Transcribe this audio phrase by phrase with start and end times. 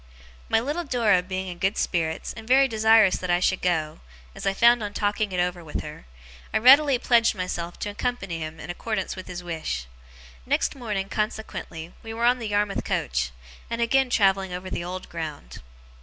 [0.49, 3.99] My little Dora being in good spirits, and very desirous that I should go
[4.33, 6.05] as I found on talking it over with her
[6.51, 9.85] I readily pledged myself to accompany him in accordance with his wish.
[10.43, 13.29] Next morning, consequently, we were on the Yarmouth coach,
[13.69, 15.59] and again travelling over the old ground.